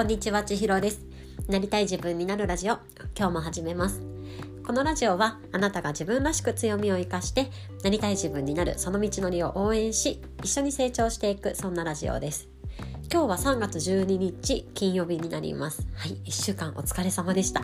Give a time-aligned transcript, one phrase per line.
[0.00, 1.02] こんにちは、ちひろです。
[1.46, 2.78] なりたい自分になるラジオ、
[3.14, 4.00] 今日も始めます。
[4.66, 7.50] このラジオは、あなたが自分らしく強みを生かして、
[7.84, 12.48] なりたい自分になるその道のりを応援し、一緒に成長していく、そんなラジオです。
[13.12, 15.86] 今日は3月12日金曜日になります。
[15.94, 17.60] はい、1週間お疲れ様でした。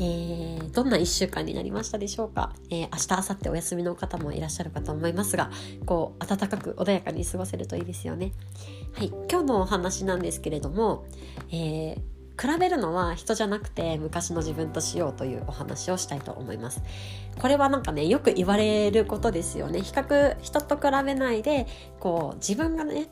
[0.00, 5.50] えー、どんな1週間になりましたでしょうか、えー、明日、明後日お休みの方もいらっしゃるかと思いますが、
[5.86, 8.32] こう、暖かく穏やかに過ごせるといいですよね。
[8.92, 11.04] はい、今日のお話なんですけれども、
[11.50, 16.82] えー比べるのは人じゃなくて昔の自分としようというお話をしたいと思います。
[17.40, 19.80] これはなんかね、よく言われることですよね。
[19.80, 21.66] 比較、人と比べないで、
[21.98, 23.08] こう、自分がね、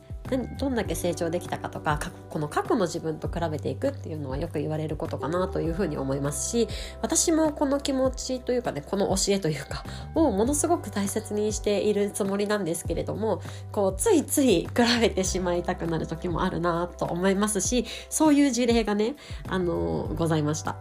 [0.58, 1.98] どんだけ成長できたかとか
[2.30, 6.68] この過去の自分と比べていくっていうのはよく言われることかなというふうに思いますし
[7.02, 9.84] 私もこの気持ちというかねこの教えというか
[10.14, 13.40] をものすごく大切にしているつもりなんですけれども
[13.72, 14.70] こうついつい比
[15.00, 19.14] べてしまいたくなる時もあるなと思いますしそういう事例がね
[19.48, 20.76] あのございました。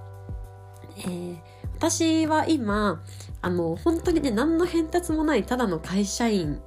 [0.98, 3.03] えー私は今
[3.42, 6.61] あの本当にね何の変哲もないただの会社員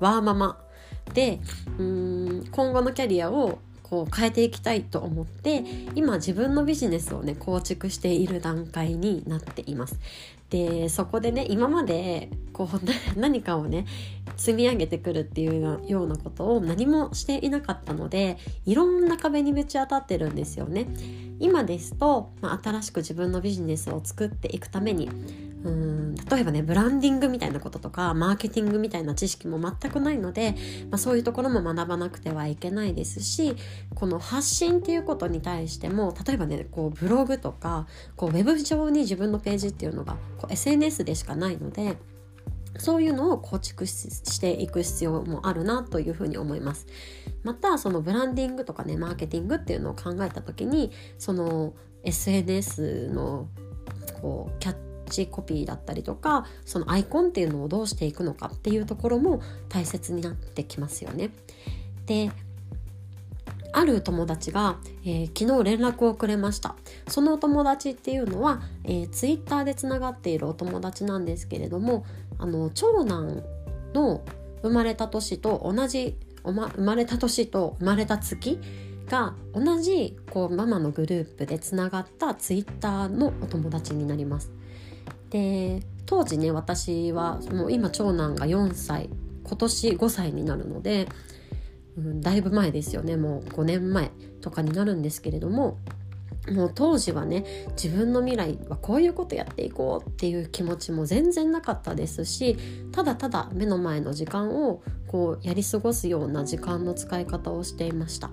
[0.00, 0.58] ワーママ
[1.08, 1.40] で
[1.78, 9.98] うーん今後のキャリアをこう変えていきたいと思って今自分のビジネスをね構築している段階になっています。
[10.50, 12.80] でそこでね今までこう
[13.20, 13.86] 何かをね
[14.36, 20.86] 積み上げてくるっていうようなことを何もしていなかったのでいろんな壁にぶち当たってるんですよね。
[21.40, 25.08] 今ですと、まあ、新しく自分のビジネスを作っていくために
[25.64, 30.54] うん例えばねブランディングみたいなこととかマーケティングみたいな知識も全くないので、
[30.90, 33.56] まあ、そういうところも学ばなくてはいけないですし
[33.94, 41.96] この発信っていうことに対しても例えばねこうブログとかこうウェブ上に自分のページっていうのがこう SNS でしかないので
[42.76, 46.86] そういうのを構築していく必要もあるなというふうに思います。
[47.42, 51.72] またそのブランディングとかねマーケティングっていうのを考えた時にその
[52.04, 53.48] SNS の
[54.20, 61.30] こうキャッチコピーだったりとかそのアイコンっていうのをどうしていくのかっていうところも大切になってきますよね。
[62.06, 62.30] で
[63.72, 66.74] ある友達が、えー、昨日連絡をくれました
[67.06, 72.04] そのお友達っていうのは、えー、ツイッターでつながっているお友達なんですけれども
[72.38, 73.44] あの長男
[73.94, 74.22] の
[74.62, 78.58] 生まれた年と同じ、ま、生まれた年と生まれた月
[79.08, 84.57] が同じこうママのグループでつながったツイッターのお友達になります。
[85.30, 89.10] で当時ね私はもう今長男が4歳
[89.44, 91.08] 今年5歳になるので、
[91.96, 95.78] うん、だいぶ前ですよねもう5年前とかになるんですけれども
[96.52, 97.44] もう当時はね
[97.82, 102.56] 自分の未来はこういうことやっていこうっていう気持ちも全然なかったですし
[102.92, 108.30] ただただ目の前の時間をこうやり過ごすような時間の使い方をしていました。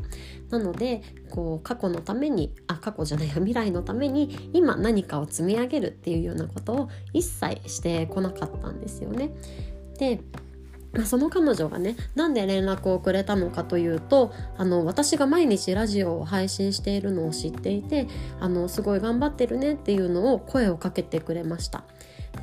[0.50, 9.32] なのでこう過去のためにあ過去じゃないや未来のために今何かを積み上げるっていうようなことを一切してこなかったんですよね。
[9.98, 10.20] で
[11.04, 18.08] その彼女がねなんで連絡をくれたのかというとあの私が毎日ラジオを配信しているのを知っていて
[18.40, 21.84] あのすごい頑張ってるねっていうのを声をかけてくれました。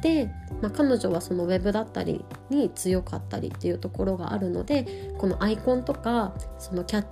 [0.01, 0.31] で、
[0.63, 7.07] まあ、彼女はそのウェブだったりに強かったりっていうところがあるのでこのアイコンとかそのキャッ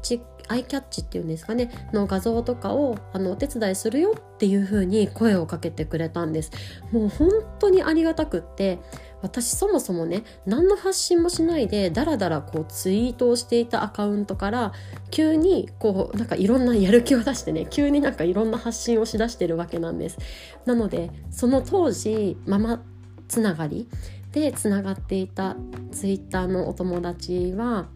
[0.00, 6.50] チアイキャッチっていうんですかねの画像とかをあのお手伝いするよっていう風に声をかけてくれたんです。
[6.92, 8.78] もう本当にありがたくって
[9.22, 14.72] 私そもそもね何の発信もしないでダラダラこうツイートをしていたアカウントから
[15.10, 20.18] 急にこうなんかいろんなやる気を出してね急になんかいろんな発信をしだしてるわけなんです。
[20.66, 22.82] なのでその当時ママ
[23.28, 23.88] つながり
[24.32, 25.56] でつながっていた
[25.92, 27.86] ツイッターのお友達は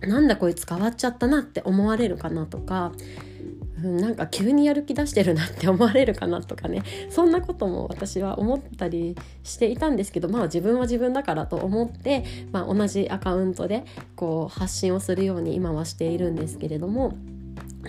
[0.00, 2.92] なんだこいつ変わっちゃったなって思われるかなとか
[3.82, 13.84] なんか急にやる気出してるなって思われるかなとかねそんなことも私は思ったりしていたんですけどまあ自分は自分だからと思って、まあ、同じアカウントで
[14.16, 17.16] こう発信をするように今はしているんですけれども。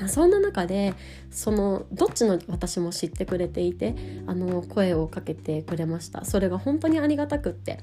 [0.07, 0.93] そんな中で
[1.31, 3.95] そのどっちの私も知ってくれていて
[4.27, 6.25] あの声をかけてくれました。
[6.25, 7.79] それが本当にありがたくって。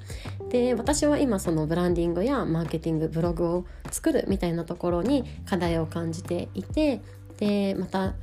[0.51, 7.01] で私は今そのブランディングやマーケティングブログを作るみたいなところに課題を感じていて
[7.39, 8.15] でまた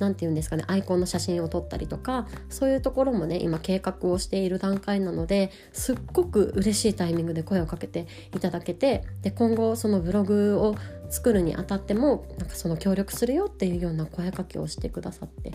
[0.00, 10.76] 何て言うんですかねアイコンの写真を撮ったりとかそういうところもね今計画をしている段階なのですっごく嬉しいタイミングで声をかけていただけてで今後そのブログを
[11.10, 15.52] 作るにあたってもなんかその協力するよっていうような声かけをしてくださって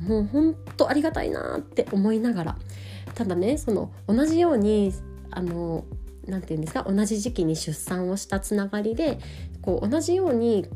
[0.00, 2.58] もうほんとありがたいなって思いながら
[3.14, 4.92] ただねその同じように
[5.30, 5.84] あの
[6.26, 9.18] 何て言うんですか同じ時期に出産をしたつながりで
[9.62, 10.66] こう同じように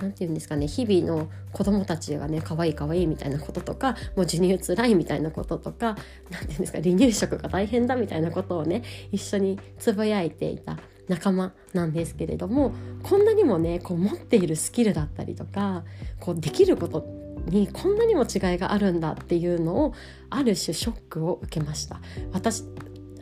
[0.00, 5.96] 何て言うんですかね日々の子供たちがね可愛い可愛いみたいなこととかもう授乳つらいみたいなこととか
[6.30, 10.78] 何て言うんですか離乳食が大変だみたいなことをね一緒につぶやいていた
[11.08, 12.72] 仲間なんですけれども
[13.02, 15.84] こんなにもねこう持っているスキルだったりとか
[16.20, 17.04] こうできること
[17.46, 19.94] にこんなにも違いがあるんだっていうのを
[20.30, 22.00] ある種ショックを受けました。
[22.32, 22.64] 私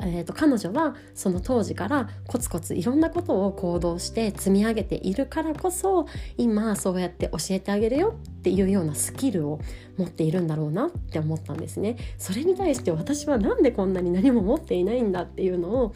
[0.00, 6.06] えーと、彼女はその当時からコツコツいろんなことを行動して積み上げているからこそ
[6.36, 9.60] 今そうやって教えてあげるよっていうようなスキルを
[9.96, 11.96] 持っているんだろうなって思ったんですね。
[12.18, 15.94] それに対して私はなんでこんなに何も持っていないんだっていうのを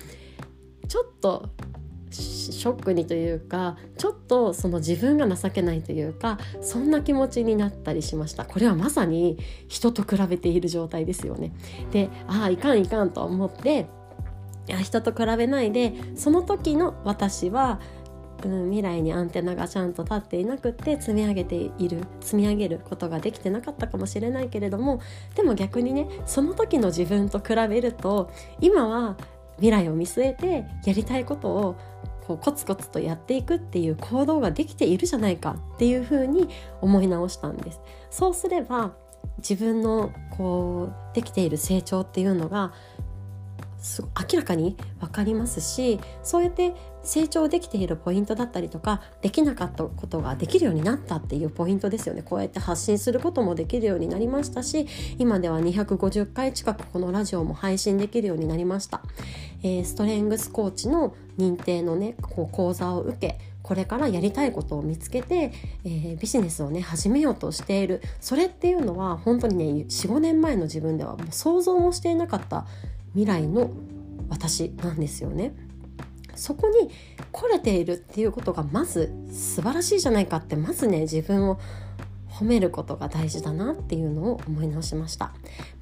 [0.88, 1.50] ちょっと
[2.52, 8.44] ショックにというかちょっとその自分が情けないというかそんな気持ちになったりしました。
[8.44, 9.38] これはまさに
[9.68, 11.52] 人と比べている状態ですよね。
[11.92, 13.86] でああいかんいかんと思って
[14.68, 17.80] いや人と比べないでその時の私は
[18.44, 25.00] うん、未来にアンテナがちゃんと立っていなくって積み上げている積み上げることができてなかったかもしれないけれども
[25.34, 28.30] でも逆にねその時の自分と比べると
[28.60, 29.16] 今は
[29.56, 31.76] 未来を見据えてやりたいことを
[32.26, 36.48] こうコツコツとやっていくっていう行動ができているじゃないかっていうふうに
[36.80, 37.80] 思い直したんです。
[38.10, 38.92] そうすれば
[39.38, 42.72] 自分のこうできている成長っていうのが
[44.32, 52.22] 明らかに分かりますしそうやって成長できているポイントだったりとかできなかったことができるようになったっていうポイントですよね。
[52.22, 54.86] こうやって発信することもできるようになりましたし
[55.18, 59.02] 今では250回近くこのラジオも配信できるようになりました、
[59.62, 65.52] えー、ストレングスコーチの認定のねこう講座を受けこれからやりたいことを見つけて、
[65.84, 68.00] えー、ビジネスをね始めようとしている。
[68.20, 72.66] それっていうのは本当にね45年前の自分ではもう想像もしていなかった
[73.12, 73.70] 未来の
[74.28, 75.54] 私なんですよね。
[76.34, 76.90] そこに
[77.32, 81.58] 来れているっていうことがまず素晴らしいじゃないかってまずね自分を
[82.30, 85.32] 褒めることが大事だなっていうのを思い直しました。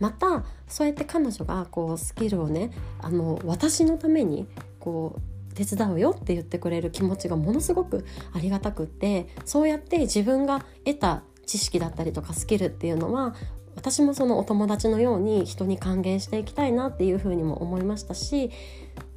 [0.00, 4.46] またそうやって彼女がこうスキルをねあの私のために
[4.80, 13.34] こう手伝うよって言ってくれる気持ちがものすごくありがたくってそうやって自分が得た知識だったりとかスキルっていうのは
[13.78, 18.50] 私もそのお友達のように人に還元していきたいなっていうふうにも思いましたし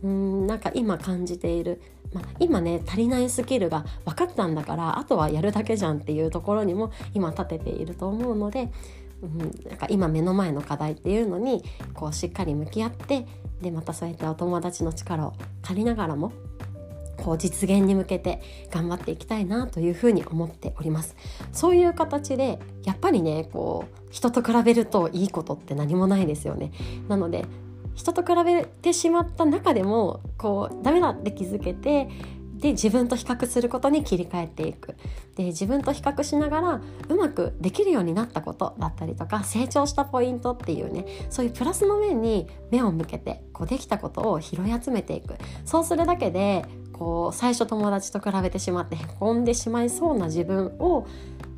[0.03, 1.81] うんなんか今感じている、
[2.13, 8.69] まあ、今ね足りないスキルが分かったんだからあとはやるだけじゃんっていうところにも今立てていると思うので、
[9.23, 11.63] うん、なんか今目の前の課題っていうのに
[11.95, 13.25] こうしっかり向き合って
[13.63, 16.33] でまたそうやってお友達の力を借りながらも
[17.23, 18.41] こう実現に向けて
[18.71, 21.15] 頑張っていきたいなというふうに思っております。
[21.51, 26.71] そういう形でやっぱりねこう人と比べるといいことって何もないですよね。
[27.07, 27.45] なので
[27.93, 32.09] 人と比べてしまった中でもこうダメだって気づけて
[32.61, 34.95] で自分と比較することに切り替えていく。
[35.35, 45.35] で自分と比較しながらうまくできるようになったことだったりとか成長したポイントっていうねそういうプラスの面に目を向けてこうできたことを拾い集めていく。
[45.65, 46.65] そうするだけで
[47.01, 51.07] こう最初友達と比べてしまってへこんでしまいそうな自分を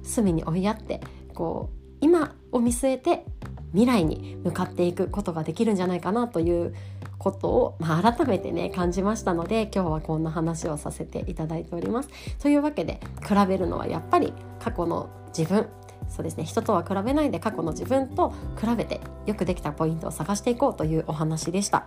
[0.01, 1.01] 隅に追いやって
[1.33, 3.25] こう今を見据えて
[3.73, 6.73] 未来に向かっていくことができるんじゃないかなという
[7.17, 12.09] ことを、まあ、改めてね感じましたので今日はこんな話をさせていただいております。
[12.41, 14.31] というわけで比べるのはやっぱり
[14.61, 15.67] 過去の自分
[16.07, 21.85] そうですね人とは比べないで過去の自分と比べてよくできたポイントを探していこうというお話でした。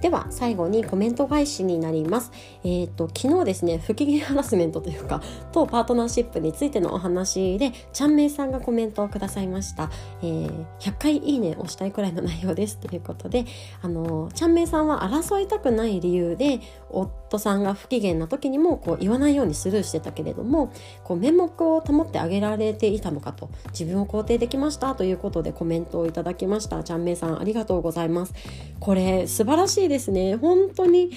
[0.00, 2.30] では最後にコメント返しになります。
[2.64, 5.22] えっ、ー、と昨日ですね不機嫌ハラスメントというか
[5.52, 9.90] とパートナーシップについてのお話でちゃんめいさんがコメントをくださいました。
[10.22, 13.44] えー、100回いいねをしたいくらいの内容ですということで
[13.82, 16.60] あのちゃんめいさんは争いたくない理由で
[16.90, 20.72] 夫さんが不機嫌な時にもこう言わないようにスルーしてたけれども
[21.04, 28.34] こう面目を保ってあげられていたのかと自分を肯定できましたということでコメントをいただきましたちゃんめいさんありがとうございます。
[28.80, 30.36] これ素晴らしいですね。
[30.36, 31.10] 本当に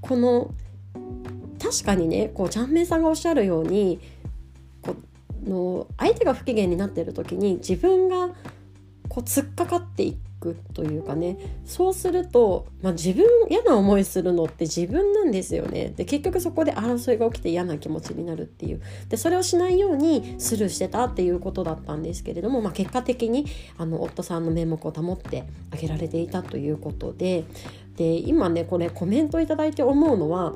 [0.00, 0.54] この
[1.58, 3.98] 確かにねこうちゃんめいさんがおっしゃるように
[4.82, 4.94] こ
[5.44, 8.28] の相手が不機嫌になっている時に自分が
[9.08, 11.38] こう突っかかっていっくというかね。
[11.64, 15.92] そうすると、まあ、自分嫌な思いするのって自分なんですよね。
[15.96, 18.80] で結局そこで争いが起きて嫌な気持ちになるっていう。
[19.08, 23.46] でそれをしないようにスルーしてたっていうことだったんですけれども、まあ、結果的に
[23.78, 27.44] あの夫さんの面目を保ってあげられていたということで。
[27.96, 30.52] で今ねこれコメント頂いて思うのは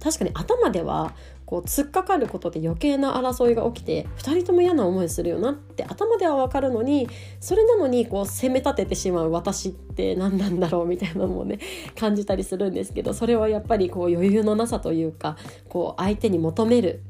[0.00, 1.14] 確かに頭では
[1.46, 7.08] こう突っかかることで余計な争いが起きて2人とも嫌な思いするよなって頭では分かるのに
[7.40, 11.60] それなのにこう責め立ててしまう私って何なんだろうみたいなのもね
[11.98, 15.36] 感じたりするんですけどそれはやっぱりこう余裕のなさというか
[15.68, 17.00] こう相手に求める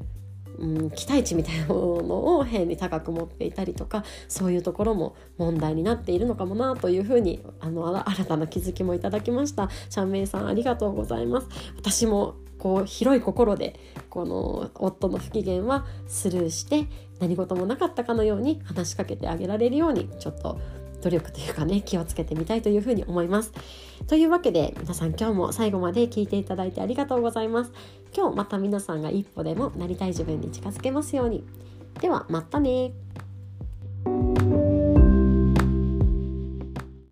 [0.59, 9.69] うん、期待値みたいなものを変に高く持っていたりとかそういうところも問題になっているのかもなというふうにあの新たな気づきもいただきました。
[9.89, 11.47] シャンメイさんありがとうございます。
[11.77, 16.87] 私もこう広い心でこの夫の不機嫌はスルーして
[17.19, 20.59] 何事もなかったかのように話しかけてあげられるようにちょっと
[21.01, 23.51] 努力というかね気をつけてみたいというふうに思います。
[24.07, 27.71] というわけで皆さん今日も最後まで聞いていただいてありがとうございます。
[28.15, 31.43] 今日また皆さんが一歩でもなりたい自分に近づけますように。
[32.01, 32.93] ではまたね